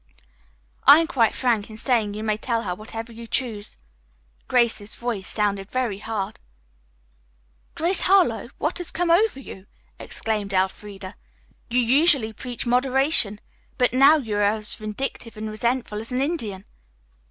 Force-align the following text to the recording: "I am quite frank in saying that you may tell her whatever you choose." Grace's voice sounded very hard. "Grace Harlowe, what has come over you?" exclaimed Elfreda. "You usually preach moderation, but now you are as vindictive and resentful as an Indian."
"I 0.87 0.97
am 0.97 1.05
quite 1.05 1.35
frank 1.35 1.69
in 1.69 1.77
saying 1.77 2.13
that 2.13 2.17
you 2.17 2.23
may 2.23 2.35
tell 2.35 2.63
her 2.63 2.73
whatever 2.73 3.13
you 3.13 3.27
choose." 3.27 3.77
Grace's 4.47 4.95
voice 4.95 5.27
sounded 5.27 5.69
very 5.71 5.99
hard. 5.99 6.39
"Grace 7.75 8.01
Harlowe, 8.01 8.49
what 8.57 8.79
has 8.79 8.89
come 8.89 9.11
over 9.11 9.39
you?" 9.39 9.65
exclaimed 9.99 10.55
Elfreda. 10.55 11.15
"You 11.69 11.81
usually 11.81 12.33
preach 12.33 12.65
moderation, 12.65 13.39
but 13.77 13.93
now 13.93 14.17
you 14.17 14.37
are 14.37 14.41
as 14.41 14.73
vindictive 14.73 15.37
and 15.37 15.47
resentful 15.51 15.99
as 15.99 16.11
an 16.11 16.19
Indian." 16.21 16.65